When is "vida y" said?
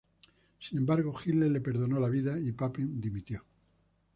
2.09-2.53